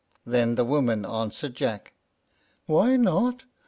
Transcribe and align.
Then 0.25 0.55
the 0.55 0.65
woman 0.65 1.05
answered 1.05 1.53
Jack, 1.53 1.93
"Why 2.65 2.97
not? 2.97 3.43